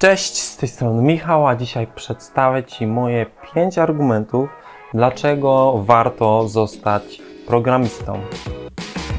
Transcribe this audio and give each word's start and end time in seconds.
Cześć, 0.00 0.36
z 0.36 0.56
tej 0.56 0.68
strony 0.68 1.02
Michał, 1.02 1.46
a 1.46 1.56
dzisiaj 1.56 1.86
przedstawię 1.86 2.64
Ci 2.64 2.86
moje 2.86 3.26
5 3.54 3.78
argumentów, 3.78 4.48
dlaczego 4.94 5.82
warto 5.86 6.48
zostać 6.48 7.22
programistą. 7.46 8.20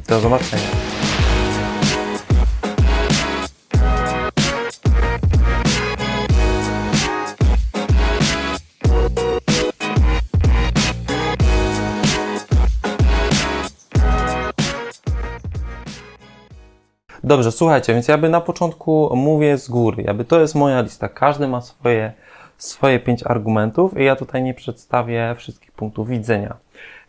Do 0.07 0.19
zobaczenia. 0.19 1.00
Dobrze, 17.31 17.51
słuchajcie, 17.51 17.93
więc 17.93 18.07
ja 18.07 18.17
by 18.17 18.29
na 18.29 18.41
początku 18.41 19.15
mówię 19.15 19.57
z 19.57 19.69
góry, 19.69 20.03
jakby 20.03 20.25
to 20.25 20.39
jest 20.39 20.55
moja 20.55 20.81
lista. 20.81 21.09
Każdy 21.09 21.47
ma 21.47 21.61
swoje, 21.61 22.13
swoje 22.57 22.99
pięć 22.99 23.23
argumentów 23.23 23.97
i 23.99 24.03
ja 24.03 24.15
tutaj 24.15 24.43
nie 24.43 24.53
przedstawię 24.53 25.35
wszystkich 25.37 25.71
punktów 25.71 26.07
widzenia. 26.07 26.55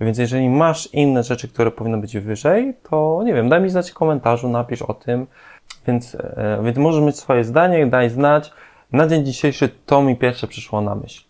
Więc 0.00 0.18
jeżeli 0.18 0.48
masz 0.48 0.88
inne 0.92 1.22
rzeczy, 1.22 1.48
które 1.48 1.70
powinny 1.70 1.98
być 1.98 2.18
wyżej, 2.18 2.74
to 2.90 3.22
nie 3.24 3.34
wiem, 3.34 3.48
daj 3.48 3.60
mi 3.60 3.70
znać 3.70 3.90
w 3.90 3.94
komentarzu, 3.94 4.48
napisz 4.48 4.82
o 4.82 4.94
tym. 4.94 5.26
Więc, 5.86 6.14
e, 6.14 6.60
więc 6.64 6.78
możesz 6.78 7.04
mieć 7.04 7.16
swoje 7.16 7.44
zdanie, 7.44 7.86
daj 7.86 8.10
znać. 8.10 8.52
Na 8.92 9.06
dzień 9.06 9.24
dzisiejszy 9.24 9.68
to 9.86 10.02
mi 10.02 10.16
pierwsze 10.16 10.46
przyszło 10.46 10.80
na 10.80 10.94
myśl. 10.94 11.24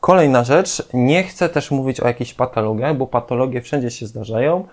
Kolejna 0.00 0.44
rzecz, 0.44 0.82
nie 0.94 1.22
chcę 1.22 1.48
też 1.48 1.70
mówić 1.70 2.00
o 2.00 2.06
jakichś 2.06 2.34
patologiach, 2.34 2.96
bo 2.96 3.06
patologie 3.06 3.60
wszędzie 3.60 3.90
się 3.90 4.06
zdarzają 4.06 4.64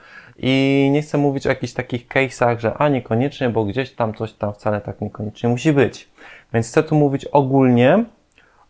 i 0.43 0.89
nie 0.91 1.01
chcę 1.01 1.17
mówić 1.17 1.45
o 1.45 1.49
jakichś 1.49 1.73
takich 1.73 2.07
case'ach, 2.07 2.59
że 2.59 2.73
a 2.73 2.89
niekoniecznie, 2.89 3.49
bo 3.49 3.65
gdzieś 3.65 3.91
tam 3.91 4.13
coś 4.13 4.33
tam 4.33 4.53
wcale 4.53 4.81
tak 4.81 5.01
niekoniecznie 5.01 5.49
musi 5.49 5.73
być. 5.73 6.09
Więc 6.53 6.67
chcę 6.67 6.83
tu 6.83 6.95
mówić 6.95 7.25
ogólnie, 7.25 8.03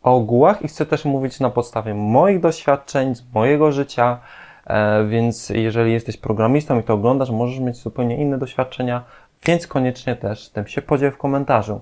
o 0.04 0.16
ogółach 0.16 0.62
i 0.62 0.68
chcę 0.68 0.86
też 0.86 1.06
mówić 1.06 1.40
na 1.40 1.50
podstawie 1.50 1.94
moich 1.94 2.40
doświadczeń, 2.40 3.16
z 3.16 3.34
mojego 3.34 3.72
życia, 3.72 4.20
e, 4.66 5.06
więc 5.06 5.50
jeżeli 5.50 5.94
jesteś 5.94 6.18
programistą 6.18 6.80
i 6.80 6.84
to 6.84 6.94
oglądasz, 6.94 7.30
możesz 7.30 7.60
mieć 7.60 7.76
zupełnie 7.76 8.18
inne 8.18 8.38
doświadczenia, 8.38 9.04
więc 9.46 9.68
koniecznie 9.68 10.16
też 10.16 10.50
tym 10.50 10.68
się 10.68 10.82
podziel 10.82 11.12
w 11.12 11.18
komentarzu. 11.18 11.82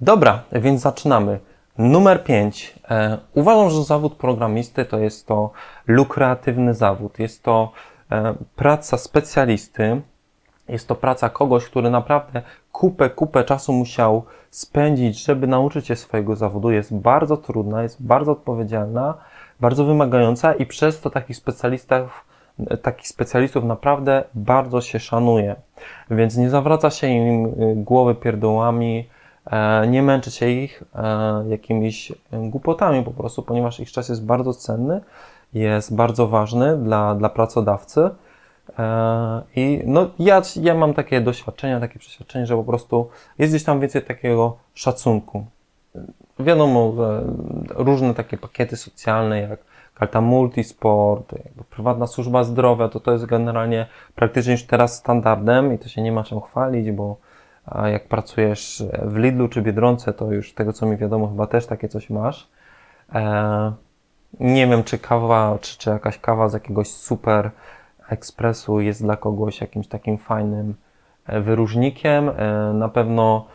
Dobra, 0.00 0.42
więc 0.52 0.80
zaczynamy. 0.80 1.38
Numer 1.78 2.24
5. 2.24 2.74
E, 2.90 3.18
uważam, 3.34 3.70
że 3.70 3.84
zawód 3.84 4.14
programisty 4.14 4.84
to 4.84 4.98
jest 4.98 5.26
to 5.26 5.50
lukratywny 5.86 6.74
zawód. 6.74 7.18
Jest 7.18 7.42
to 7.42 7.72
praca 8.56 8.98
specjalisty. 8.98 10.00
Jest 10.68 10.88
to 10.88 10.94
praca 10.94 11.28
kogoś, 11.28 11.64
który 11.64 11.90
naprawdę 11.90 12.42
kupę, 12.72 13.10
kupę 13.10 13.44
czasu 13.44 13.72
musiał 13.72 14.24
spędzić, 14.50 15.24
żeby 15.24 15.46
nauczyć 15.46 15.86
się 15.86 15.96
swojego 15.96 16.36
zawodu. 16.36 16.70
Jest 16.70 16.94
bardzo 16.94 17.36
trudna, 17.36 17.82
jest 17.82 18.02
bardzo 18.02 18.32
odpowiedzialna, 18.32 19.14
bardzo 19.60 19.84
wymagająca 19.84 20.54
i 20.54 20.66
przez 20.66 21.00
to 21.00 21.10
takich 21.10 21.36
specjalistów, 21.36 22.24
takich 22.82 23.08
specjalistów 23.08 23.64
naprawdę 23.64 24.24
bardzo 24.34 24.80
się 24.80 24.98
szanuje. 24.98 25.56
Więc 26.10 26.36
nie 26.36 26.50
zawraca 26.50 26.90
się 26.90 27.06
im 27.06 27.46
y, 27.46 27.74
głowy 27.76 28.14
pierdołami, 28.14 29.08
E, 29.08 29.15
nie 29.88 30.02
męczyć 30.02 30.34
się 30.34 30.48
ich 30.48 30.82
e, 30.94 31.44
jakimiś 31.48 32.12
głupotami 32.32 33.04
po 33.04 33.10
prostu, 33.10 33.42
ponieważ 33.42 33.80
ich 33.80 33.92
czas 33.92 34.08
jest 34.08 34.24
bardzo 34.24 34.54
cenny, 34.54 35.00
jest 35.54 35.94
bardzo 35.94 36.26
ważny 36.26 36.78
dla, 36.78 37.14
dla 37.14 37.28
pracodawcy. 37.28 38.10
E, 38.78 39.42
I 39.56 39.82
no, 39.86 40.10
ja, 40.18 40.42
ja 40.60 40.74
mam 40.74 40.94
takie 40.94 41.20
doświadczenia, 41.20 41.80
takie 41.80 41.98
przeświadczenie, 41.98 42.46
że 42.46 42.56
po 42.56 42.64
prostu 42.64 43.08
jest 43.38 43.52
gdzieś 43.52 43.64
tam 43.64 43.80
więcej 43.80 44.02
takiego 44.02 44.56
szacunku. 44.74 45.46
Wiadomo, 46.38 46.94
różne 47.68 48.14
takie 48.14 48.36
pakiety 48.36 48.76
socjalne, 48.76 49.40
jak 49.40 49.58
karta 49.94 50.20
multisport, 50.20 51.34
prywatna 51.70 52.06
służba 52.06 52.44
zdrowia, 52.44 52.88
to 52.88 53.00
to 53.00 53.12
jest 53.12 53.26
generalnie 53.26 53.86
praktycznie 54.14 54.52
już 54.52 54.64
teraz 54.64 54.96
standardem 54.96 55.74
i 55.74 55.78
to 55.78 55.88
się 55.88 56.02
nie 56.02 56.12
ma 56.12 56.24
czym 56.24 56.40
chwalić, 56.40 56.90
bo 56.90 57.16
a 57.66 57.88
jak 57.88 58.08
pracujesz 58.08 58.84
w 59.02 59.16
Lidlu 59.16 59.48
czy 59.48 59.62
Biedronce, 59.62 60.12
to 60.12 60.32
już 60.32 60.54
tego 60.54 60.72
co 60.72 60.86
mi 60.86 60.96
wiadomo, 60.96 61.28
chyba 61.28 61.46
też 61.46 61.66
takie 61.66 61.88
coś 61.88 62.10
masz. 62.10 62.48
E, 63.14 63.72
nie 64.40 64.66
wiem, 64.66 64.84
czy 64.84 64.98
kawa, 64.98 65.58
czy, 65.60 65.78
czy 65.78 65.90
jakaś 65.90 66.18
kawa 66.18 66.48
z 66.48 66.52
jakiegoś 66.52 66.88
super 66.88 67.50
ekspresu 68.08 68.80
jest 68.80 69.02
dla 69.02 69.16
kogoś 69.16 69.60
jakimś 69.60 69.88
takim 69.88 70.18
fajnym 70.18 70.74
e, 71.26 71.40
wyróżnikiem. 71.40 72.28
E, 72.28 72.72
na 72.74 72.88
pewno 72.88 73.46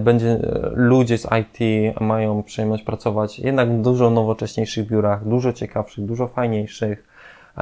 będzie, 0.00 0.38
ludzie 0.72 1.18
z 1.18 1.28
IT 1.40 1.58
mają 2.00 2.42
przyjemność 2.42 2.82
pracować 2.82 3.38
jednak 3.38 3.72
w 3.72 3.82
dużo 3.82 4.10
nowocześniejszych 4.10 4.86
biurach, 4.86 5.28
dużo 5.28 5.52
ciekawszych, 5.52 6.04
dużo 6.04 6.28
fajniejszych. 6.28 7.08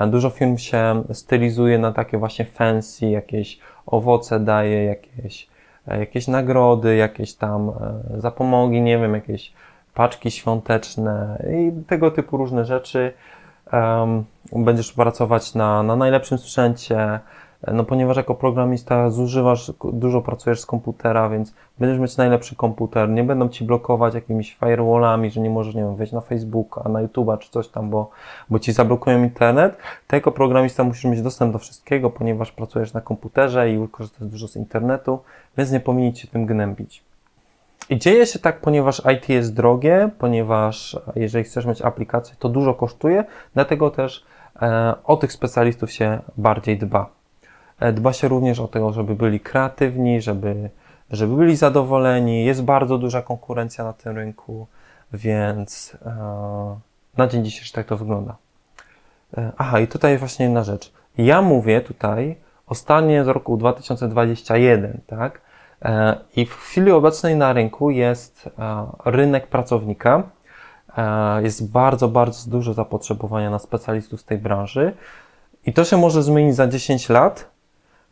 Dużo 0.06 0.30
firm 0.30 0.56
się 0.56 1.02
stylizuje 1.12 1.78
na 1.78 1.92
takie 1.92 2.18
właśnie 2.18 2.44
fancy, 2.44 3.06
jakieś 3.06 3.58
owoce 3.86 4.40
daje, 4.40 4.84
jakieś 4.84 5.49
jakieś 5.96 6.28
nagrody, 6.28 6.96
jakieś 6.96 7.34
tam 7.34 7.68
e, 7.68 8.20
zapomogi, 8.20 8.80
nie 8.80 8.98
wiem, 8.98 9.14
jakieś 9.14 9.52
paczki 9.94 10.30
świąteczne 10.30 11.42
i 11.52 11.72
tego 11.86 12.10
typu 12.10 12.36
różne 12.36 12.64
rzeczy. 12.64 13.12
Będziesz 14.52 14.92
pracować 14.92 15.54
na, 15.54 15.82
na 15.82 15.96
najlepszym 15.96 16.38
sprzęcie, 16.38 17.20
no 17.66 17.84
ponieważ 17.84 18.16
jako 18.16 18.34
programista 18.34 19.10
zużywasz, 19.10 19.72
dużo 19.92 20.22
pracujesz 20.22 20.60
z 20.60 20.66
komputera, 20.66 21.28
więc 21.28 21.54
będziesz 21.78 21.98
mieć 21.98 22.16
najlepszy 22.16 22.56
komputer, 22.56 23.08
nie 23.08 23.24
będą 23.24 23.48
ci 23.48 23.64
blokować 23.64 24.14
jakimiś 24.14 24.54
firewallami, 24.54 25.30
że 25.30 25.40
nie 25.40 25.50
możesz, 25.50 25.74
nie 25.74 25.82
wiem, 25.82 25.96
wejść 25.96 26.12
na 26.12 26.20
Facebooka, 26.20 26.88
na 26.88 27.06
YouTube'a 27.06 27.38
czy 27.38 27.50
coś 27.50 27.68
tam, 27.68 27.90
bo, 27.90 28.10
bo 28.50 28.58
ci 28.58 28.72
zablokują 28.72 29.22
internet. 29.22 29.76
Ty 30.06 30.16
jako 30.16 30.32
programista 30.32 30.84
musisz 30.84 31.04
mieć 31.04 31.22
dostęp 31.22 31.52
do 31.52 31.58
wszystkiego, 31.58 32.10
ponieważ 32.10 32.52
pracujesz 32.52 32.92
na 32.92 33.00
komputerze 33.00 33.70
i 33.70 33.88
korzystasz 33.88 34.28
dużo 34.28 34.48
z 34.48 34.56
internetu, 34.56 35.18
więc 35.56 35.70
nie 35.70 35.80
powinni 35.80 36.16
się 36.16 36.28
tym 36.28 36.46
gnębić. 36.46 37.02
I 37.90 37.98
dzieje 37.98 38.26
się 38.26 38.38
tak, 38.38 38.60
ponieważ 38.60 39.02
IT 39.16 39.28
jest 39.28 39.54
drogie, 39.54 40.10
ponieważ 40.18 40.98
jeżeli 41.16 41.44
chcesz 41.44 41.66
mieć 41.66 41.82
aplikację, 41.82 42.36
to 42.38 42.48
dużo 42.48 42.74
kosztuje, 42.74 43.24
dlatego 43.54 43.90
też 43.90 44.24
e, 44.62 44.94
o 45.04 45.16
tych 45.16 45.32
specjalistów 45.32 45.92
się 45.92 46.18
bardziej 46.36 46.78
dba. 46.78 47.19
E, 47.80 47.92
dba 47.92 48.12
się 48.12 48.28
również 48.28 48.60
o 48.60 48.68
to, 48.68 48.92
żeby 48.92 49.14
byli 49.14 49.40
kreatywni, 49.40 50.22
żeby, 50.22 50.70
żeby 51.10 51.36
byli 51.36 51.56
zadowoleni. 51.56 52.44
Jest 52.44 52.64
bardzo 52.64 52.98
duża 52.98 53.22
konkurencja 53.22 53.84
na 53.84 53.92
tym 53.92 54.16
rynku, 54.16 54.66
więc 55.12 55.96
e, 56.06 56.76
na 57.16 57.26
dzień 57.26 57.44
dzisiejszy 57.44 57.72
tak 57.72 57.86
to 57.86 57.96
wygląda. 57.96 58.36
E, 59.36 59.52
aha, 59.58 59.80
i 59.80 59.86
tutaj 59.86 60.18
właśnie 60.18 60.44
jedna 60.44 60.64
rzecz. 60.64 60.92
Ja 61.18 61.42
mówię 61.42 61.80
tutaj 61.80 62.36
o 62.66 62.74
stanie 62.74 63.24
z 63.24 63.28
roku 63.28 63.56
2021, 63.56 65.00
tak? 65.06 65.40
I 66.36 66.46
w 66.46 66.54
chwili 66.54 66.90
obecnej 66.90 67.36
na 67.36 67.52
rynku 67.52 67.90
jest 67.90 68.50
rynek 69.04 69.46
pracownika. 69.46 70.22
Jest 71.42 71.70
bardzo, 71.70 72.08
bardzo 72.08 72.50
dużo 72.50 72.74
zapotrzebowania 72.74 73.50
na 73.50 73.58
specjalistów 73.58 74.20
z 74.20 74.24
tej 74.24 74.38
branży. 74.38 74.92
I 75.66 75.72
to 75.72 75.84
się 75.84 75.96
może 75.96 76.22
zmienić 76.22 76.56
za 76.56 76.66
10 76.66 77.08
lat, 77.08 77.49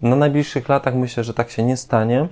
na 0.03 0.17
najbliższych 0.17 0.69
latach 0.69 0.95
myślę, 0.95 1.25
że 1.25 1.35
tak 1.35 1.51
się 1.51 1.63
nie 1.63 1.77
stanie, 1.77 2.29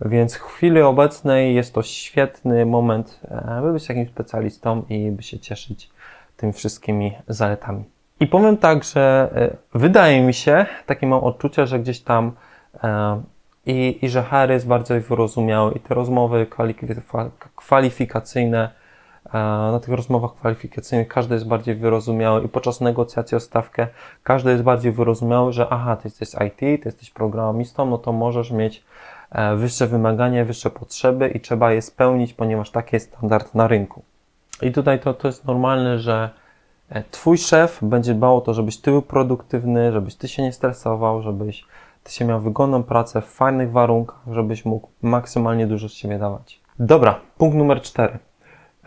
więc 0.00 0.34
w 0.34 0.40
chwili 0.40 0.82
obecnej 0.82 1.54
jest 1.54 1.74
to 1.74 1.82
świetny 1.82 2.66
moment, 2.66 3.20
e, 3.30 3.60
by 3.62 3.72
być 3.72 3.86
takim 3.86 4.08
specjalistą 4.08 4.82
i 4.88 5.10
by 5.10 5.22
się 5.22 5.38
cieszyć 5.38 5.90
tymi 6.36 6.52
wszystkimi 6.52 7.12
zaletami. 7.28 7.84
I 8.20 8.26
powiem 8.26 8.56
tak, 8.56 8.84
że 8.84 9.30
e, 9.34 9.78
wydaje 9.78 10.22
mi 10.22 10.34
się, 10.34 10.66
takie 10.86 11.06
mam 11.06 11.24
odczucie, 11.24 11.66
że 11.66 11.78
gdzieś 11.78 12.00
tam 12.00 12.32
e, 12.84 13.22
i, 13.66 13.98
i 14.02 14.08
że 14.08 14.22
HR 14.22 14.50
jest 14.50 14.66
bardziej 14.66 15.00
wyrozumiały 15.00 15.72
i 15.72 15.80
te 15.80 15.94
rozmowy 15.94 16.46
kwalifikacyjne 17.56 18.70
na 19.32 19.80
tych 19.80 19.94
rozmowach 19.94 20.34
kwalifikacyjnych 20.34 21.08
każdy 21.08 21.34
jest 21.34 21.46
bardziej 21.46 21.74
wyrozumiały 21.74 22.44
i 22.44 22.48
podczas 22.48 22.80
negocjacji 22.80 23.36
o 23.36 23.40
stawkę 23.40 23.86
każdy 24.22 24.50
jest 24.50 24.62
bardziej 24.62 24.92
wyrozumiały, 24.92 25.52
że 25.52 25.66
aha, 25.70 25.96
ty 25.96 26.08
jesteś 26.08 26.28
IT, 26.46 26.56
ty 26.56 26.80
jesteś 26.84 27.10
programistą, 27.10 27.86
no 27.86 27.98
to 27.98 28.12
możesz 28.12 28.50
mieć 28.50 28.84
e, 29.30 29.56
wyższe 29.56 29.86
wymagania, 29.86 30.44
wyższe 30.44 30.70
potrzeby 30.70 31.28
i 31.28 31.40
trzeba 31.40 31.72
je 31.72 31.82
spełnić, 31.82 32.32
ponieważ 32.32 32.70
taki 32.70 32.96
jest 32.96 33.08
standard 33.08 33.54
na 33.54 33.68
rynku. 33.68 34.02
I 34.62 34.72
tutaj 34.72 35.00
to, 35.00 35.14
to 35.14 35.28
jest 35.28 35.44
normalne, 35.44 35.98
że 35.98 36.30
e, 36.90 37.02
Twój 37.10 37.38
szef 37.38 37.78
będzie 37.82 38.14
dbał 38.14 38.36
o 38.36 38.40
to, 38.40 38.54
żebyś 38.54 38.76
ty 38.76 38.90
był 38.90 39.02
produktywny, 39.02 39.92
żebyś 39.92 40.14
ty 40.14 40.28
się 40.28 40.42
nie 40.42 40.52
stresował, 40.52 41.22
żebyś 41.22 41.64
ty 42.04 42.12
się 42.12 42.24
miał 42.24 42.40
wygodną 42.40 42.82
pracę 42.82 43.22
w 43.22 43.26
fajnych 43.26 43.72
warunkach, 43.72 44.20
żebyś 44.30 44.64
mógł 44.64 44.88
maksymalnie 45.02 45.66
dużo 45.66 45.88
z 45.88 45.92
siebie 45.92 46.18
dawać. 46.18 46.60
Dobra, 46.78 47.20
punkt 47.38 47.56
numer 47.56 47.82
cztery. 47.82 48.18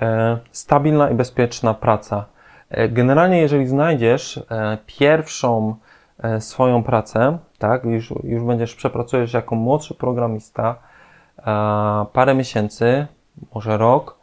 E, 0.01 0.37
stabilna 0.51 1.09
i 1.09 1.15
bezpieczna 1.15 1.73
praca. 1.73 2.25
E, 2.69 2.89
generalnie, 2.89 3.41
jeżeli 3.41 3.67
znajdziesz 3.67 4.37
e, 4.37 4.77
pierwszą 4.85 5.75
swoją 6.39 6.83
pracę, 6.83 7.37
tak, 7.57 7.83
już, 7.83 8.13
już 8.23 8.43
będziesz, 8.43 8.75
przepracujesz 8.75 9.33
jako 9.33 9.55
młodszy 9.55 9.95
programista 9.95 10.75
parę 12.13 12.35
miesięcy, 12.35 13.07
może 13.55 13.77
rok, 13.77 14.17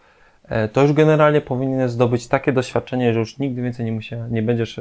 to 0.73 0.83
już 0.83 0.93
generalnie 0.93 1.41
powinien 1.41 1.89
zdobyć 1.89 2.29
takie 2.29 2.53
doświadczenie, 2.53 3.13
że 3.13 3.19
już 3.19 3.39
nigdy 3.39 3.63
więcej 3.63 3.87
nie, 3.87 3.93
musia, 3.93 4.27
nie 4.31 4.43
będziesz 4.43 4.81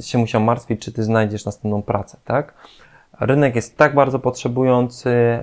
się 0.00 0.18
musiał 0.18 0.40
martwić, 0.40 0.80
czy 0.80 0.92
ty 0.92 1.02
znajdziesz 1.02 1.44
następną 1.44 1.82
pracę, 1.82 2.18
tak? 2.24 2.54
Rynek 3.20 3.56
jest 3.56 3.76
tak 3.76 3.94
bardzo 3.94 4.18
potrzebujący, 4.18 5.38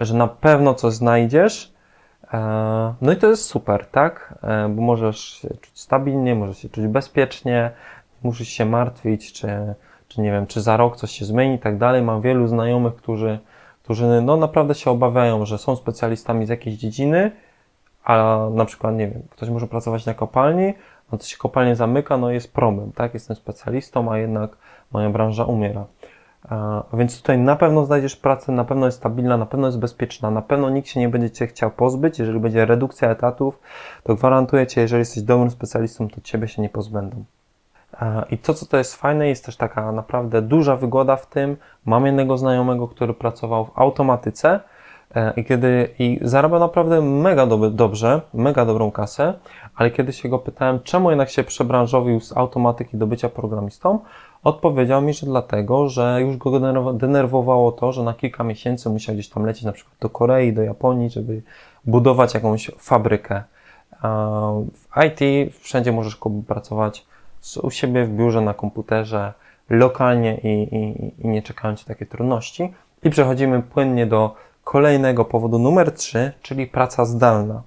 że 0.00 0.14
na 0.14 0.26
pewno 0.28 0.74
coś 0.74 0.94
znajdziesz. 0.94 1.75
No 3.00 3.12
i 3.12 3.16
to 3.16 3.26
jest 3.26 3.44
super, 3.44 3.86
tak? 3.86 4.34
Bo 4.70 4.82
możesz 4.82 5.18
się 5.18 5.48
czuć 5.48 5.80
stabilnie, 5.80 6.34
możesz 6.34 6.58
się 6.58 6.68
czuć 6.68 6.86
bezpiecznie, 6.86 7.70
musisz 8.22 8.48
się 8.48 8.64
martwić, 8.64 9.32
czy, 9.32 9.74
czy 10.08 10.20
nie 10.20 10.30
wiem, 10.30 10.46
czy 10.46 10.60
za 10.60 10.76
rok 10.76 10.96
coś 10.96 11.10
się 11.10 11.24
zmieni 11.24 11.54
i 11.54 11.58
tak 11.58 11.78
dalej. 11.78 12.02
Mam 12.02 12.20
wielu 12.20 12.46
znajomych, 12.46 12.96
którzy 12.96 13.38
którzy 13.86 14.22
no, 14.22 14.36
naprawdę 14.36 14.74
się 14.74 14.90
obawiają, 14.90 15.46
że 15.46 15.58
są 15.58 15.76
specjalistami 15.76 16.46
z 16.46 16.48
jakiejś 16.48 16.76
dziedziny, 16.76 17.30
a 18.04 18.46
na 18.54 18.64
przykład, 18.64 18.94
nie 18.94 19.08
wiem, 19.08 19.22
ktoś 19.30 19.48
może 19.48 19.66
pracować 19.66 20.06
na 20.06 20.14
kopalni, 20.14 20.74
no 21.12 21.18
to 21.18 21.24
się 21.24 21.36
kopalnie 21.36 21.76
zamyka, 21.76 22.16
no 22.16 22.30
jest 22.30 22.52
problem, 22.52 22.92
tak? 22.92 23.14
Jestem 23.14 23.36
specjalistą, 23.36 24.12
a 24.12 24.18
jednak 24.18 24.56
moja 24.92 25.10
branża 25.10 25.44
umiera. 25.44 25.84
Więc 26.92 27.16
tutaj 27.16 27.38
na 27.38 27.56
pewno 27.56 27.84
znajdziesz 27.84 28.16
pracę, 28.16 28.52
na 28.52 28.64
pewno 28.64 28.86
jest 28.86 28.98
stabilna, 28.98 29.36
na 29.36 29.46
pewno 29.46 29.66
jest 29.66 29.78
bezpieczna, 29.78 30.30
na 30.30 30.42
pewno 30.42 30.70
nikt 30.70 30.88
się 30.88 31.00
nie 31.00 31.08
będzie 31.08 31.30
Cię 31.30 31.46
chciał 31.46 31.70
pozbyć. 31.70 32.18
Jeżeli 32.18 32.40
będzie 32.40 32.66
redukcja 32.66 33.10
etatów, 33.10 33.60
to 34.02 34.14
gwarantuję 34.14 34.66
Cię, 34.66 34.80
jeżeli 34.80 34.98
jesteś 34.98 35.22
dobrym 35.22 35.50
specjalistą, 35.50 36.08
to 36.08 36.20
Ciebie 36.20 36.48
się 36.48 36.62
nie 36.62 36.68
pozbędą. 36.68 37.24
I 38.30 38.38
to, 38.38 38.54
co 38.54 38.66
to 38.66 38.76
jest 38.76 38.96
fajne, 38.96 39.28
jest 39.28 39.46
też 39.46 39.56
taka 39.56 39.92
naprawdę 39.92 40.42
duża 40.42 40.76
wygoda 40.76 41.16
w 41.16 41.26
tym. 41.26 41.56
Mam 41.84 42.06
jednego 42.06 42.38
znajomego, 42.38 42.88
który 42.88 43.14
pracował 43.14 43.64
w 43.64 43.70
automatyce 43.74 44.60
e, 45.14 45.32
i 45.36 45.44
kiedy 45.44 45.88
i 45.98 46.18
zarabiał 46.22 46.60
naprawdę 46.60 47.00
mega 47.02 47.46
dobrze, 47.70 48.20
mega 48.34 48.64
dobrą 48.64 48.90
kasę, 48.90 49.34
ale 49.76 49.90
kiedy 49.90 50.12
się 50.12 50.28
go 50.28 50.38
pytałem, 50.38 50.80
czemu 50.80 51.10
jednak 51.10 51.30
się 51.30 51.44
przebranżowił 51.44 52.20
z 52.20 52.36
automatyki 52.36 52.96
do 52.96 53.06
bycia 53.06 53.28
programistą, 53.28 53.98
odpowiedział 54.44 55.02
mi, 55.02 55.14
że 55.14 55.26
dlatego, 55.26 55.88
że 55.88 56.18
już 56.20 56.36
go 56.36 56.60
denerwowało 56.92 57.72
to, 57.72 57.92
że 57.92 58.02
na 58.02 58.14
kilka 58.14 58.44
miesięcy 58.44 58.90
musiał 58.90 59.14
gdzieś 59.14 59.28
tam 59.28 59.46
lecieć 59.46 59.64
na 59.64 59.72
przykład 59.72 59.96
do 60.00 60.10
Korei, 60.10 60.52
do 60.52 60.62
Japonii, 60.62 61.10
żeby 61.10 61.42
budować 61.84 62.34
jakąś 62.34 62.70
fabrykę. 62.78 63.42
W 64.72 64.88
IT 65.06 65.52
wszędzie 65.60 65.92
możesz 65.92 66.18
pracować 66.46 67.06
u 67.62 67.70
siebie 67.70 68.04
w 68.04 68.16
biurze, 68.16 68.40
na 68.40 68.54
komputerze, 68.54 69.32
lokalnie 69.70 70.38
i, 70.38 70.74
i, 70.76 71.12
i 71.24 71.28
nie 71.28 71.42
czekają 71.42 71.76
Ci 71.76 71.84
takie 71.84 72.06
trudności. 72.06 72.72
I 73.02 73.10
przechodzimy 73.10 73.62
płynnie 73.62 74.06
do 74.06 74.34
kolejnego 74.64 75.24
powodu 75.24 75.58
numer 75.58 75.92
3, 75.92 76.32
czyli 76.42 76.66
praca 76.66 77.04
zdalna. 77.04 77.62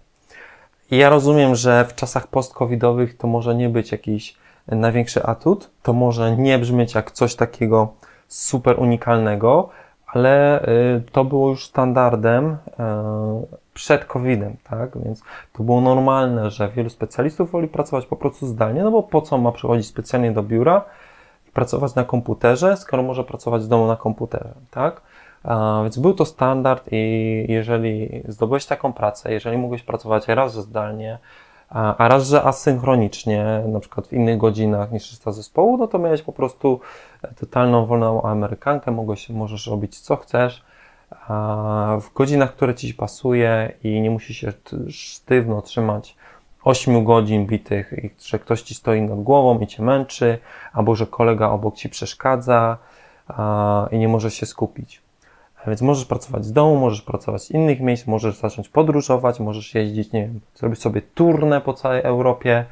I 0.91 0.97
ja 0.97 1.09
rozumiem, 1.09 1.55
że 1.55 1.85
w 1.85 1.95
czasach 1.95 2.27
post-covidowych 2.27 3.17
to 3.17 3.27
może 3.27 3.55
nie 3.55 3.69
być 3.69 3.91
jakiś 3.91 4.35
największy 4.71 5.23
atut, 5.23 5.69
to 5.83 5.93
może 5.93 6.37
nie 6.37 6.59
brzmieć 6.59 6.95
jak 6.95 7.11
coś 7.11 7.35
takiego 7.35 7.93
super 8.27 8.79
unikalnego, 8.79 9.69
ale 10.07 10.63
y, 10.63 11.01
to 11.11 11.25
było 11.25 11.49
już 11.49 11.65
standardem 11.65 12.45
y, 12.51 12.57
przed 13.73 14.05
COVID-em, 14.05 14.55
tak? 14.69 14.97
Więc 15.03 15.23
to 15.53 15.63
było 15.63 15.81
normalne, 15.81 16.51
że 16.51 16.69
wielu 16.69 16.89
specjalistów 16.89 17.51
woli 17.51 17.67
pracować 17.67 18.05
po 18.05 18.15
prostu 18.15 18.47
zdalnie, 18.47 18.83
no 18.83 18.91
bo 18.91 19.03
po 19.03 19.21
co 19.21 19.37
ma 19.37 19.51
przychodzić 19.51 19.87
specjalnie 19.87 20.31
do 20.31 20.43
biura 20.43 20.85
i 21.47 21.51
pracować 21.51 21.95
na 21.95 22.03
komputerze, 22.03 22.77
skoro 22.77 23.03
może 23.03 23.23
pracować 23.23 23.63
z 23.63 23.67
domu 23.67 23.87
na 23.87 23.95
komputerze, 23.95 24.53
tak? 24.71 25.01
Więc 25.83 25.97
był 25.97 26.13
to 26.13 26.25
standard 26.25 26.89
i 26.91 27.45
jeżeli 27.49 28.23
zdobyłeś 28.27 28.65
taką 28.65 28.93
pracę, 28.93 29.31
jeżeli 29.33 29.57
mogłeś 29.57 29.83
pracować 29.83 30.27
raz 30.27 30.53
zdalnie, 30.53 31.17
a, 31.69 31.97
a 31.97 32.07
raz, 32.07 32.27
że 32.27 32.43
asynchronicznie, 32.43 33.63
na 33.67 33.79
przykład 33.79 34.07
w 34.07 34.13
innych 34.13 34.37
godzinach 34.37 34.91
niż 34.91 35.11
reszta 35.11 35.31
zespołu, 35.31 35.77
no 35.77 35.87
to 35.87 35.99
miałeś 35.99 36.21
po 36.21 36.33
prostu 36.33 36.79
totalną 37.39 37.85
wolną 37.85 38.21
amerykankę, 38.21 38.91
mogłeś, 38.91 39.29
możesz 39.29 39.67
robić 39.67 39.99
co 39.99 40.15
chcesz, 40.15 40.63
w 42.01 42.13
godzinach, 42.13 42.55
które 42.55 42.75
Ci 42.75 42.93
pasuje 42.93 43.71
i 43.83 44.01
nie 44.01 44.09
musisz 44.11 44.37
się 44.37 44.53
sztywno 44.89 45.61
trzymać 45.61 46.15
8 46.63 47.03
godzin 47.03 47.45
bitych, 47.45 47.93
że 48.25 48.39
ktoś 48.39 48.61
Ci 48.61 48.75
stoi 48.75 49.01
nad 49.01 49.23
głową 49.23 49.59
i 49.59 49.67
Cię 49.67 49.83
męczy, 49.83 50.37
albo 50.73 50.95
że 50.95 51.07
kolega 51.07 51.49
obok 51.49 51.75
Ci 51.75 51.89
przeszkadza 51.89 52.77
i 53.91 53.97
nie 53.97 54.07
możesz 54.07 54.33
się 54.33 54.45
skupić. 54.45 55.01
Więc 55.67 55.81
możesz 55.81 56.05
pracować 56.05 56.45
z 56.45 56.53
domu, 56.53 56.75
możesz 56.75 57.01
pracować 57.01 57.43
z 57.43 57.51
innych 57.51 57.79
miejsc, 57.79 58.07
możesz 58.07 58.37
zacząć 58.37 58.69
podróżować, 58.69 59.39
możesz 59.39 59.75
jeździć, 59.75 60.11
nie 60.11 60.21
wiem, 60.21 60.39
zrobić 60.55 60.81
sobie 60.81 61.01
turnę 61.01 61.61
po 61.61 61.73
całej 61.73 62.01
Europie, 62.01 62.65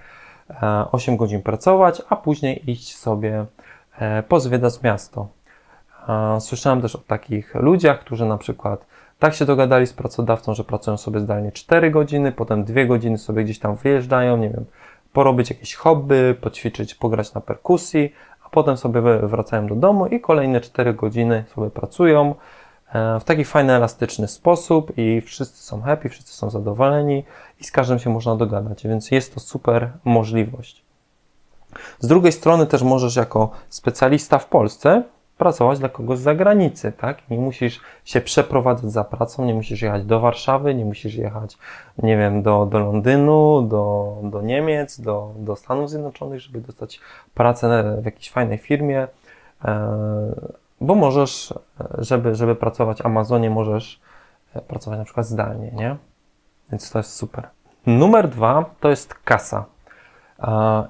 8 0.91 1.17
godzin 1.17 1.41
pracować, 1.41 2.01
a 2.09 2.15
później 2.15 2.71
iść 2.71 2.97
sobie 2.97 3.45
e, 3.99 4.23
pozwiedzać 4.23 4.81
miasto. 4.83 5.27
Słyszałem 6.39 6.81
też 6.81 6.95
o 6.95 6.99
takich 6.99 7.55
ludziach, 7.55 7.99
którzy 7.99 8.25
na 8.25 8.37
przykład 8.37 8.85
tak 9.19 9.33
się 9.33 9.45
dogadali 9.45 9.87
z 9.87 9.93
pracodawcą, 9.93 10.53
że 10.53 10.63
pracują 10.63 10.97
sobie 10.97 11.19
zdalnie 11.19 11.51
4 11.51 11.91
godziny, 11.91 12.31
potem 12.31 12.63
2 12.63 12.85
godziny 12.85 13.17
sobie 13.17 13.43
gdzieś 13.43 13.59
tam 13.59 13.75
wyjeżdżają, 13.75 14.37
nie 14.37 14.49
wiem, 14.49 14.65
porobić 15.13 15.49
jakieś 15.49 15.75
hobby, 15.75 16.35
poćwiczyć, 16.41 16.95
pograć 16.95 17.33
na 17.33 17.41
perkusji, 17.41 18.13
a 18.45 18.49
potem 18.49 18.77
sobie 18.77 19.01
wracają 19.01 19.67
do 19.67 19.75
domu 19.75 20.07
i 20.07 20.19
kolejne 20.19 20.61
4 20.61 20.93
godziny 20.93 21.43
sobie 21.55 21.69
pracują 21.69 22.29
e, 22.29 22.35
w 22.93 23.23
taki 23.25 23.45
fajny, 23.45 23.73
elastyczny 23.73 24.27
sposób 24.27 24.97
i 24.97 25.21
wszyscy 25.21 25.63
są 25.63 25.81
happy, 25.81 26.09
wszyscy 26.09 26.33
są 26.33 26.49
zadowoleni 26.49 27.23
i 27.61 27.63
z 27.63 27.71
każdym 27.71 27.99
się 27.99 28.09
można 28.09 28.35
dogadać, 28.35 28.87
więc 28.87 29.11
jest 29.11 29.33
to 29.33 29.39
super 29.39 29.89
możliwość. 30.05 30.83
Z 31.99 32.07
drugiej 32.07 32.31
strony 32.31 32.65
też 32.65 32.83
możesz 32.83 33.15
jako 33.15 33.51
specjalista 33.69 34.37
w 34.39 34.45
Polsce 34.45 35.03
pracować 35.37 35.79
dla 35.79 35.89
kogoś 35.89 36.19
z 36.19 36.21
zagranicy, 36.21 36.91
tak? 36.91 37.29
Nie 37.29 37.37
musisz 37.37 37.81
się 38.05 38.21
przeprowadzać 38.21 38.91
za 38.91 39.03
pracą, 39.03 39.45
nie 39.45 39.53
musisz 39.53 39.81
jechać 39.81 40.05
do 40.05 40.19
Warszawy, 40.19 40.75
nie 40.75 40.85
musisz 40.85 41.15
jechać, 41.15 41.57
nie 42.03 42.17
wiem, 42.17 42.43
do, 42.43 42.65
do 42.65 42.79
Londynu, 42.79 43.61
do, 43.61 44.17
do 44.23 44.41
Niemiec, 44.41 44.99
do, 44.99 45.31
do 45.35 45.55
Stanów 45.55 45.89
Zjednoczonych, 45.89 46.41
żeby 46.41 46.61
dostać 46.61 46.99
pracę 47.33 47.97
w 48.01 48.05
jakiejś 48.05 48.31
fajnej 48.31 48.57
firmie, 48.57 49.07
e, 49.65 50.57
bo 50.81 50.95
możesz, 50.95 51.53
żeby, 51.97 52.35
żeby 52.35 52.55
pracować 52.55 53.01
w 53.01 53.05
Amazonie, 53.05 53.49
możesz 53.49 53.99
e, 54.53 54.61
pracować 54.61 54.99
na 54.99 55.05
przykład 55.05 55.25
zdalnie, 55.25 55.71
nie? 55.71 55.95
Więc 56.71 56.91
to 56.91 56.99
jest 56.99 57.13
super. 57.13 57.49
Numer 57.85 58.29
dwa 58.29 58.65
to 58.79 58.89
jest 58.89 59.13
kasa. 59.13 59.65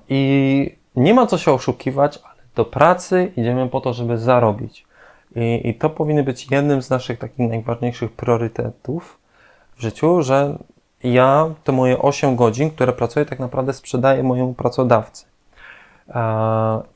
I 0.10 0.78
nie 0.96 1.14
ma 1.14 1.28
co 1.28 1.38
się 1.38 1.52
oszukiwać, 1.52 2.20
do 2.56 2.66
pracy 2.66 3.32
idziemy 3.38 3.70
po 3.70 3.82
to, 3.82 3.94
żeby 3.94 4.18
zarobić. 4.18 4.88
I, 5.36 5.70
I 5.70 5.76
to 5.76 5.90
powinny 5.90 6.24
być 6.24 6.52
jednym 6.52 6.82
z 6.82 6.90
naszych 6.90 7.20
takich 7.20 7.50
najważniejszych 7.50 8.12
priorytetów 8.12 9.20
w 9.76 9.82
życiu, 9.82 10.22
że 10.22 10.58
ja 11.04 11.50
te 11.64 11.72
moje 11.72 12.00
8 12.00 12.36
godzin, 12.36 12.72
które 12.72 12.94
pracuję, 12.94 13.26
tak 13.26 13.40
naprawdę 13.40 13.74
sprzedaję 13.74 14.24
mojemu 14.24 14.54
pracodawcy. 14.54 15.26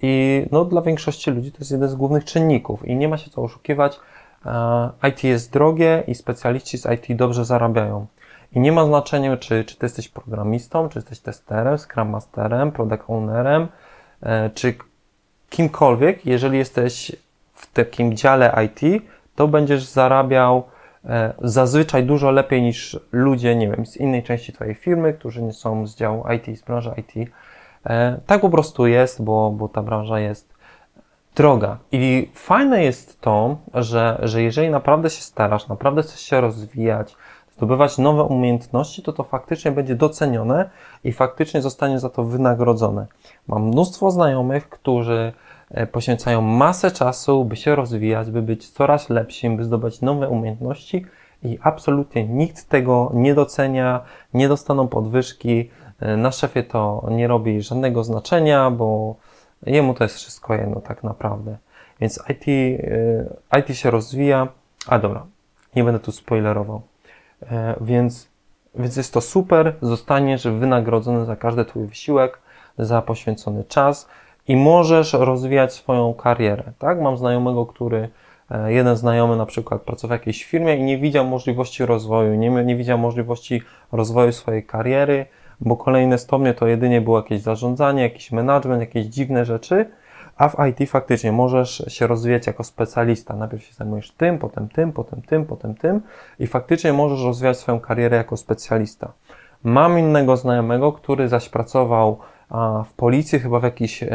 I 0.01 0.45
no, 0.51 0.65
dla 0.65 0.81
większości 0.81 1.31
ludzi 1.31 1.51
to 1.51 1.57
jest 1.59 1.71
jeden 1.71 1.89
z 1.89 1.95
głównych 1.95 2.25
czynników 2.25 2.85
i 2.85 2.95
nie 2.95 3.07
ma 3.07 3.17
się 3.17 3.29
co 3.29 3.41
oszukiwać. 3.41 3.99
IT 5.09 5.23
jest 5.23 5.53
drogie 5.53 6.03
i 6.07 6.15
specjaliści 6.15 6.77
z 6.77 6.85
IT 6.85 7.17
dobrze 7.17 7.45
zarabiają. 7.45 8.07
I 8.55 8.59
nie 8.59 8.71
ma 8.71 8.85
znaczenia, 8.85 9.37
czy, 9.37 9.63
czy 9.63 9.75
ty 9.75 9.85
jesteś 9.85 10.09
programistą, 10.09 10.89
czy 10.89 10.99
jesteś 10.99 11.19
testerem, 11.19 11.77
Scrum 11.77 12.09
Masterem, 12.09 12.71
Product 12.71 13.03
Ownerem, 13.07 13.67
e, 14.23 14.49
czy 14.49 14.75
kimkolwiek, 15.49 16.25
jeżeli 16.25 16.57
jesteś 16.57 17.11
w 17.53 17.73
takim 17.73 18.15
dziale 18.15 18.65
IT, 18.65 19.03
to 19.35 19.47
będziesz 19.47 19.83
zarabiał 19.83 20.63
e, 21.05 21.33
zazwyczaj 21.41 22.03
dużo 22.03 22.31
lepiej 22.31 22.61
niż 22.61 22.99
ludzie, 23.11 23.55
nie 23.55 23.67
wiem, 23.67 23.85
z 23.85 23.97
innej 23.97 24.23
części 24.23 24.53
Twojej 24.53 24.75
firmy, 24.75 25.13
którzy 25.13 25.41
nie 25.41 25.53
są 25.53 25.87
z 25.87 25.95
działu 25.95 26.23
IT, 26.35 26.59
z 26.59 26.61
branży 26.61 26.91
IT. 26.97 27.31
E, 27.85 28.19
tak 28.25 28.41
po 28.41 28.49
prostu 28.49 28.87
jest, 28.87 29.23
bo, 29.23 29.51
bo 29.51 29.69
ta 29.69 29.81
branża 29.81 30.19
jest 30.19 30.53
droga. 31.35 31.77
I 31.91 32.29
fajne 32.33 32.83
jest 32.83 33.21
to, 33.21 33.57
że, 33.73 34.19
że 34.23 34.41
jeżeli 34.41 34.69
naprawdę 34.69 35.09
się 35.09 35.21
starasz, 35.21 35.67
naprawdę 35.67 36.01
chcesz 36.01 36.19
się 36.19 36.41
rozwijać, 36.41 37.15
zdobywać 37.57 37.97
nowe 37.97 38.23
umiejętności, 38.23 39.03
to 39.03 39.13
to 39.13 39.23
faktycznie 39.23 39.71
będzie 39.71 39.95
docenione 39.95 40.69
i 41.03 41.11
faktycznie 41.11 41.61
zostanie 41.61 41.99
za 41.99 42.09
to 42.09 42.23
wynagrodzone. 42.23 43.07
Mam 43.47 43.63
mnóstwo 43.67 44.11
znajomych, 44.11 44.69
którzy 44.69 45.33
e, 45.71 45.87
poświęcają 45.87 46.41
masę 46.41 46.91
czasu, 46.91 47.45
by 47.45 47.55
się 47.55 47.75
rozwijać, 47.75 48.31
by 48.31 48.41
być 48.41 48.69
coraz 48.69 49.09
lepszym, 49.09 49.57
by 49.57 49.63
zdobyć 49.63 50.01
nowe 50.01 50.29
umiejętności 50.29 51.05
i 51.43 51.59
absolutnie 51.61 52.27
nikt 52.27 52.69
tego 52.69 53.11
nie 53.13 53.35
docenia, 53.35 54.01
nie 54.33 54.47
dostaną 54.47 54.87
podwyżki. 54.87 55.69
E, 56.01 56.17
na 56.17 56.31
szefie 56.31 56.63
to 56.63 57.07
nie 57.11 57.27
robi 57.27 57.61
żadnego 57.61 58.03
znaczenia, 58.03 58.71
bo 58.71 59.15
jemu 59.65 59.93
to 59.93 60.03
jest 60.03 60.15
wszystko 60.15 60.53
jedno 60.53 60.81
tak 60.81 61.03
naprawdę. 61.03 61.57
Więc 61.99 62.23
IT, 62.29 62.47
e, 63.53 63.59
IT 63.59 63.77
się 63.77 63.91
rozwija. 63.91 64.47
A 64.87 64.99
dobra, 64.99 65.25
nie 65.75 65.83
będę 65.83 65.99
tu 65.99 66.11
spoilerował. 66.11 66.81
Więc 67.81 68.31
Więc 68.75 68.97
jest 68.97 69.13
to 69.13 69.21
super, 69.21 69.75
zostaniesz 69.81 70.47
wynagrodzony 70.47 71.25
za 71.25 71.35
każdy 71.35 71.65
Twój 71.65 71.85
wysiłek, 71.85 72.39
za 72.77 73.01
poświęcony 73.01 73.63
czas 73.63 74.07
i 74.47 74.55
możesz 74.55 75.13
rozwijać 75.13 75.73
swoją 75.73 76.13
karierę. 76.13 76.63
Tak? 76.79 77.01
Mam 77.01 77.17
znajomego, 77.17 77.65
który 77.65 78.09
e, 78.51 78.73
jeden 78.73 78.95
znajomy 78.95 79.35
na 79.35 79.45
przykład 79.45 79.81
pracował 79.81 80.17
w 80.17 80.19
jakiejś 80.19 80.45
firmie 80.45 80.75
i 80.75 80.83
nie 80.83 80.97
widział 80.97 81.25
możliwości 81.25 81.85
rozwoju, 81.85 82.35
nie, 82.35 82.49
nie 82.49 82.75
widział 82.75 82.97
możliwości 82.97 83.61
rozwoju 83.91 84.31
swojej 84.31 84.65
kariery, 84.65 85.25
bo 85.61 85.77
kolejne 85.77 86.17
stopnie 86.17 86.53
to 86.53 86.67
jedynie 86.67 87.01
było 87.01 87.17
jakieś 87.17 87.41
zarządzanie, 87.41 88.03
jakiś 88.03 88.31
management, 88.31 88.81
jakieś 88.81 89.05
dziwne 89.05 89.45
rzeczy, 89.45 89.85
a 90.37 90.49
w 90.49 90.55
IT 90.69 90.89
faktycznie 90.89 91.31
możesz 91.31 91.85
się 91.87 92.07
rozwijać 92.07 92.47
jako 92.47 92.63
specjalista. 92.63 93.35
Najpierw 93.35 93.63
się 93.63 93.73
zajmujesz 93.73 94.11
tym, 94.11 94.37
potem 94.39 94.69
tym, 94.69 94.91
potem 94.91 95.21
tym, 95.21 95.45
potem 95.45 95.75
tym 95.75 96.01
i 96.39 96.47
faktycznie 96.47 96.93
możesz 96.93 97.23
rozwijać 97.23 97.57
swoją 97.57 97.79
karierę 97.79 98.17
jako 98.17 98.37
specjalista. 98.37 99.11
Mam 99.63 99.99
innego 99.99 100.37
znajomego, 100.37 100.91
który 100.91 101.29
zaś 101.29 101.49
pracował 101.49 102.19
w 102.85 102.93
policji, 102.93 103.39
chyba 103.39 103.59
w 103.59 103.63
jakichś 103.63 104.03
e, 104.03 104.09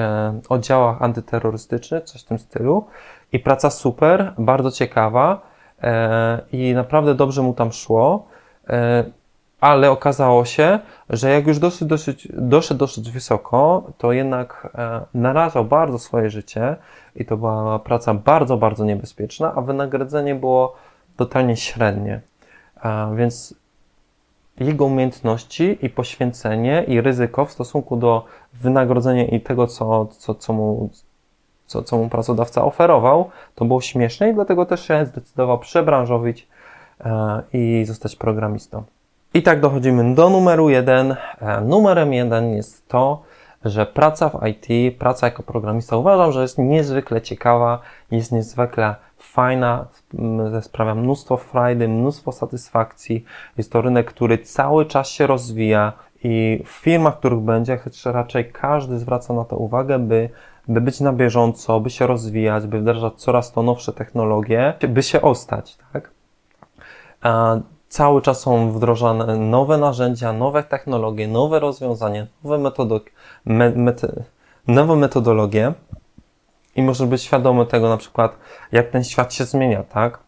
oddziałach 0.49 1.03
antyterrorystycznych, 1.03 2.05
coś 2.05 2.23
w 2.23 2.25
tym 2.25 2.39
stylu. 2.39 2.87
I 3.33 3.39
praca 3.39 3.71
super, 3.71 4.33
bardzo 4.39 4.71
ciekawa 4.71 5.41
e, 5.83 6.41
i 6.53 6.75
naprawdę 6.75 7.15
dobrze 7.15 7.43
mu 7.43 7.55
tam 7.55 7.73
szło. 7.73 8.27
E, 9.63 9.67
ale 9.67 9.91
okazało 9.91 10.45
się, 10.45 10.79
że 11.11 11.31
jak 11.31 11.47
już 11.47 11.59
dosyć, 11.59 11.89
dosyć, 11.89 12.29
doszedł 12.33 12.79
dosyć 12.79 13.11
wysoko, 13.11 13.91
to 13.99 14.13
jednak 14.13 14.77
narażał 15.15 15.65
bardzo 15.65 15.99
swoje 15.99 16.31
życie 16.31 16.77
i 17.17 17.25
to 17.25 17.37
była 17.37 17.79
praca 17.79 18.15
bardzo, 18.15 18.57
bardzo 18.57 18.85
niebezpieczna, 18.85 19.53
a 19.55 19.61
wynagrodzenie 19.61 20.35
było 20.35 20.77
totalnie 21.17 21.57
średnie. 21.57 22.21
Więc 23.17 23.55
jego 24.61 24.85
umiejętności 24.85 25.79
i 25.83 25.91
poświęcenie 25.91 26.85
i 26.89 27.01
ryzyko 27.01 27.45
w 27.45 27.53
stosunku 27.53 27.97
do 27.97 28.25
wynagrodzenia 28.53 29.25
i 29.25 29.41
tego, 29.41 29.67
co, 29.67 30.07
co, 30.07 30.35
co, 30.35 30.53
mu, 30.53 30.91
co, 31.67 31.83
co 31.83 31.97
mu 31.97 32.09
pracodawca 32.09 32.65
oferował, 32.65 33.31
to 33.55 33.65
było 33.65 33.81
śmieszne 33.81 34.31
i 34.31 34.35
dlatego 34.35 34.67
też 34.67 34.87
się 34.89 35.07
zdecydował 35.07 35.59
przebranżowić 35.59 36.49
e, 37.01 37.43
i 37.53 37.85
zostać 37.85 38.17
programistą. 38.17 38.83
I 39.35 39.43
tak 39.43 39.61
dochodzimy 39.61 40.15
do 40.15 40.31
numeru 40.31 40.71
jeden. 40.71 41.17
E, 41.41 41.61
numerem 41.61 42.13
jeden 42.13 42.55
jest 42.55 42.89
to, 42.89 43.23
że 43.65 43.87
praca 43.87 44.29
w 44.29 44.47
IT, 44.47 44.99
praca 44.99 45.27
jako 45.27 45.43
programista 45.43 45.97
uważam, 45.97 46.33
że 46.33 46.43
jest 46.43 46.59
niezwykle 46.59 47.23
ciekawa, 47.23 47.81
jest 48.11 48.33
niezwykle 48.33 48.95
fajna, 49.19 49.87
sprawia 50.61 50.95
mnóstwo 50.95 51.37
frajdy, 51.37 51.89
mnóstwo 51.89 52.33
satysfakcji. 52.33 53.25
Jest 53.59 53.73
to 53.73 53.83
rynek, 53.83 54.07
który 54.07 54.39
cały 54.39 54.87
czas 54.87 55.09
się 55.09 55.27
rozwija 55.27 55.93
i 56.25 56.63
w 56.65 56.69
firmach, 56.69 57.15
w 57.15 57.19
których 57.19 57.39
będzie, 57.39 57.79
raczej 58.05 58.53
każdy 58.53 58.99
zwraca 58.99 59.35
na 59.35 59.45
to 59.45 59.57
uwagę, 59.57 59.99
by, 59.99 60.31
by 60.69 60.81
być 60.81 61.01
na 61.01 61.13
bieżąco, 61.13 61.81
by 61.81 61.91
się 61.91 62.07
rozwijać, 62.07 62.67
by 62.67 62.81
wdrażać 62.81 63.15
coraz 63.15 63.53
to 63.53 63.63
nowsze 63.63 63.93
technologie, 63.93 64.75
by 64.89 65.03
się 65.03 65.23
ostać, 65.23 65.79
tak? 65.93 66.11
Cały 67.97 68.23
czas 68.23 68.41
są 68.41 68.73
wdrożone 68.73 69.37
nowe 69.37 69.79
narzędzia, 69.79 70.33
nowe 70.33 70.63
technologie, 70.63 71.29
nowe 71.29 71.61
rozwiązania, 71.61 72.27
nowe, 72.45 72.59
metodo, 72.59 73.01
me, 73.45 73.73
nowe 74.69 74.97
metodologie 74.97 75.73
i 76.75 76.83
możesz 76.83 77.07
być 77.07 77.23
świadomy 77.23 77.67
tego 77.67 77.89
na 77.89 77.97
przykład, 77.97 78.37
jak 78.73 78.91
ten 78.91 79.05
świat 79.05 79.35
się 79.35 79.45
zmienia, 79.45 79.83
tak? 79.83 80.19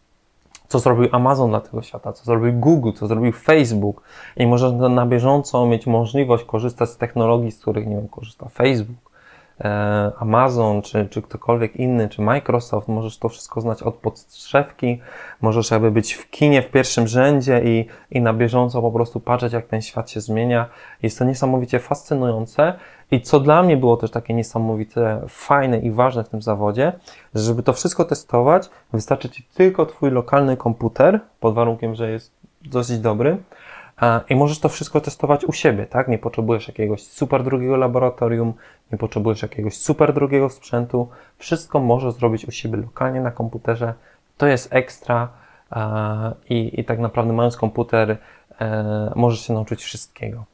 Co 0.68 0.78
zrobił 0.78 1.08
Amazon 1.12 1.50
dla 1.50 1.60
tego 1.60 1.82
świata, 1.82 2.12
co 2.12 2.24
zrobił 2.24 2.52
Google, 2.52 2.92
co 2.92 3.06
zrobił 3.06 3.32
Facebook 3.32 4.02
i 4.36 4.46
możesz 4.46 4.72
na 4.72 5.06
bieżąco 5.06 5.66
mieć 5.66 5.86
możliwość 5.86 6.44
korzystać 6.44 6.90
z 6.90 6.96
technologii, 6.96 7.52
z 7.52 7.60
których, 7.60 7.86
nie 7.86 7.96
wiem, 7.96 8.08
korzysta 8.08 8.48
Facebook, 8.48 9.07
Amazon, 10.18 10.82
czy, 10.82 11.08
czy 11.10 11.22
ktokolwiek 11.22 11.76
inny, 11.76 12.08
czy 12.08 12.22
Microsoft, 12.22 12.88
możesz 12.88 13.18
to 13.18 13.28
wszystko 13.28 13.60
znać 13.60 13.82
od 13.82 13.94
podszewki, 13.94 15.00
możesz 15.40 15.70
jakby 15.70 15.90
być 15.90 16.12
w 16.12 16.30
kinie 16.30 16.62
w 16.62 16.70
pierwszym 16.70 17.08
rzędzie 17.08 17.62
i, 17.64 17.86
i 18.10 18.20
na 18.20 18.34
bieżąco 18.34 18.82
po 18.82 18.90
prostu 18.90 19.20
patrzeć, 19.20 19.52
jak 19.52 19.66
ten 19.66 19.82
świat 19.82 20.10
się 20.10 20.20
zmienia. 20.20 20.68
Jest 21.02 21.18
to 21.18 21.24
niesamowicie 21.24 21.78
fascynujące 21.78 22.74
i 23.10 23.20
co 23.20 23.40
dla 23.40 23.62
mnie 23.62 23.76
było 23.76 23.96
też 23.96 24.10
takie 24.10 24.34
niesamowite, 24.34 25.20
fajne 25.28 25.78
i 25.78 25.90
ważne 25.90 26.24
w 26.24 26.28
tym 26.28 26.42
zawodzie, 26.42 26.92
że 27.34 27.42
żeby 27.42 27.62
to 27.62 27.72
wszystko 27.72 28.04
testować, 28.04 28.70
wystarczy 28.92 29.28
Ci 29.28 29.42
tylko 29.54 29.86
Twój 29.86 30.10
lokalny 30.10 30.56
komputer, 30.56 31.20
pod 31.40 31.54
warunkiem, 31.54 31.94
że 31.94 32.10
jest 32.10 32.32
dosyć 32.62 32.98
dobry, 32.98 33.36
i 34.28 34.36
możesz 34.36 34.58
to 34.60 34.68
wszystko 34.68 35.00
testować 35.00 35.44
u 35.44 35.52
siebie, 35.52 35.86
tak? 35.86 36.08
Nie 36.08 36.18
potrzebujesz 36.18 36.68
jakiegoś 36.68 37.02
super 37.02 37.44
drugiego 37.44 37.76
laboratorium, 37.76 38.54
nie 38.92 38.98
potrzebujesz 38.98 39.42
jakiegoś 39.42 39.76
super 39.76 40.14
drugiego 40.14 40.50
sprzętu. 40.50 41.08
Wszystko 41.38 41.80
możesz 41.80 42.14
zrobić 42.14 42.44
u 42.44 42.50
siebie 42.50 42.76
lokalnie 42.76 43.20
na 43.20 43.30
komputerze. 43.30 43.94
To 44.36 44.46
jest 44.46 44.74
ekstra 44.74 45.28
i, 46.48 46.80
i 46.80 46.84
tak 46.84 46.98
naprawdę 46.98 47.32
mając 47.32 47.56
komputer 47.56 48.16
e, 48.60 49.12
możesz 49.16 49.40
się 49.40 49.52
nauczyć 49.52 49.82
wszystkiego. 49.82 50.44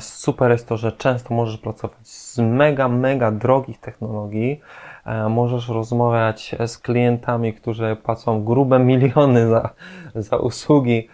Super 0.00 0.50
jest 0.50 0.68
to, 0.68 0.76
że 0.76 0.92
często 0.92 1.34
możesz 1.34 1.58
pracować 1.58 2.08
z 2.08 2.38
mega, 2.38 2.88
mega 2.88 3.30
drogich 3.30 3.80
technologii. 3.80 4.60
E, 5.06 5.28
możesz 5.28 5.68
rozmawiać 5.68 6.56
z 6.66 6.78
klientami, 6.78 7.54
którzy 7.54 7.96
płacą 7.96 8.44
grube 8.44 8.78
miliony 8.90 9.48
za, 9.48 9.70
za 10.14 10.36
usługi, 10.36 11.08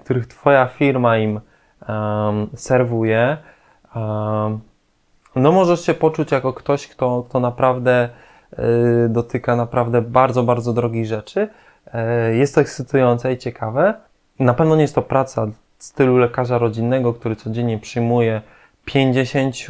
których 0.00 0.26
Twoja 0.26 0.66
firma 0.66 1.18
im 1.18 1.40
um, 1.88 2.48
serwuje, 2.54 3.36
um, 3.94 4.60
no 5.36 5.52
możesz 5.52 5.86
się 5.86 5.94
poczuć 5.94 6.32
jako 6.32 6.52
ktoś, 6.52 6.88
kto, 6.88 7.24
kto 7.28 7.40
naprawdę 7.40 8.08
y, 8.52 9.08
dotyka 9.08 9.56
naprawdę 9.56 10.02
bardzo, 10.02 10.42
bardzo 10.42 10.72
drogich 10.72 11.06
rzeczy. 11.06 11.48
Y, 12.30 12.36
jest 12.36 12.54
to 12.54 12.60
ekscytujące 12.60 13.32
i 13.32 13.38
ciekawe. 13.38 13.94
Na 14.38 14.54
pewno 14.54 14.76
nie 14.76 14.82
jest 14.82 14.94
to 14.94 15.02
praca 15.02 15.46
w 15.46 15.84
stylu 15.84 16.16
lekarza 16.16 16.58
rodzinnego, 16.58 17.14
który 17.14 17.36
codziennie 17.36 17.78
przyjmuje 17.78 18.42
50 18.84 19.56
y, 19.56 19.64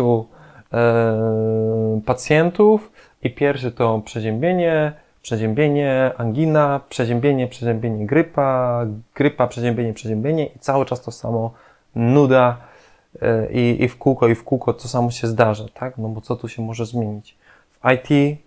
pacjentów 2.07 2.93
i 3.23 3.35
pierwszy 3.35 3.73
to 3.73 4.03
przeziębienie, 4.05 4.93
przeziębienie, 5.23 6.13
angina, 6.17 6.81
przeziębienie, 6.89 7.49
przeziębienie, 7.49 8.07
grypa, 8.07 8.81
grypa, 9.15 9.47
przeziębienie, 9.47 9.93
przeziębienie 9.93 10.47
i 10.47 10.59
cały 10.59 10.87
czas 10.87 11.01
to 11.01 11.11
samo, 11.11 11.53
nuda 11.95 12.57
e, 13.23 13.53
i, 13.53 13.83
i 13.85 13.89
w 13.89 13.99
kółko, 13.99 14.29
i 14.29 14.35
w 14.35 14.45
kółko 14.45 14.73
to 14.73 14.89
samo 14.89 15.11
się 15.11 15.27
zdarza, 15.27 15.65
tak? 15.75 15.99
No 15.99 16.09
bo 16.09 16.21
co 16.21 16.37
tu 16.37 16.49
się 16.49 16.63
może 16.63 16.87
zmienić? 16.87 17.37
W 17.73 17.91
IT 17.91 18.39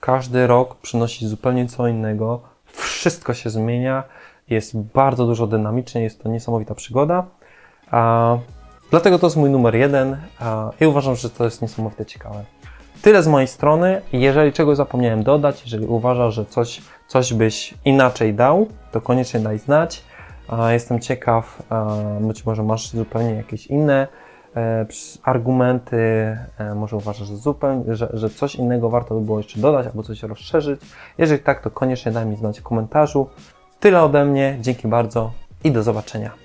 każdy 0.00 0.46
rok 0.46 0.76
przynosi 0.76 1.26
zupełnie 1.26 1.66
co 1.66 1.88
innego, 1.88 2.40
wszystko 2.66 3.34
się 3.34 3.50
zmienia, 3.50 4.02
jest 4.50 4.78
bardzo 4.78 5.26
dużo 5.26 5.46
dynamicznie, 5.46 6.02
jest 6.02 6.22
to 6.22 6.28
niesamowita 6.28 6.74
przygoda. 6.74 7.26
A, 7.90 8.38
dlatego 8.90 9.18
to 9.18 9.26
jest 9.26 9.36
mój 9.36 9.50
numer 9.50 9.74
jeden 9.74 10.16
a, 10.40 10.70
i 10.80 10.86
uważam, 10.86 11.16
że 11.16 11.30
to 11.30 11.44
jest 11.44 11.62
niesamowite 11.62 12.06
ciekawe. 12.06 12.44
Tyle 13.02 13.22
z 13.22 13.28
mojej 13.28 13.48
strony. 13.48 14.02
Jeżeli 14.12 14.52
czegoś 14.52 14.76
zapomniałem 14.76 15.22
dodać, 15.22 15.62
jeżeli 15.62 15.86
uważasz, 15.86 16.34
że 16.34 16.44
coś, 16.44 16.82
coś 17.08 17.34
byś 17.34 17.74
inaczej 17.84 18.34
dał, 18.34 18.66
to 18.92 19.00
koniecznie 19.00 19.40
daj 19.40 19.58
znać. 19.58 20.04
Jestem 20.70 21.00
ciekaw, 21.00 21.62
być 22.20 22.46
może 22.46 22.62
masz 22.62 22.90
zupełnie 22.90 23.34
jakieś 23.34 23.66
inne 23.66 24.08
e, 24.56 24.86
argumenty, 25.22 25.96
e, 26.58 26.74
może 26.74 26.96
uważasz, 26.96 27.28
że, 27.28 27.36
zupełnie, 27.36 27.96
że, 27.96 28.08
że 28.12 28.30
coś 28.30 28.54
innego 28.54 28.90
warto 28.90 29.14
by 29.14 29.20
było 29.20 29.38
jeszcze 29.38 29.60
dodać 29.60 29.86
albo 29.86 30.02
coś 30.02 30.22
rozszerzyć. 30.22 30.80
Jeżeli 31.18 31.42
tak, 31.42 31.62
to 31.62 31.70
koniecznie 31.70 32.12
daj 32.12 32.26
mi 32.26 32.36
znać 32.36 32.60
w 32.60 32.62
komentarzu. 32.62 33.28
Tyle 33.80 34.02
ode 34.02 34.24
mnie, 34.24 34.58
dzięki 34.60 34.88
bardzo 34.88 35.32
i 35.64 35.72
do 35.72 35.82
zobaczenia. 35.82 36.41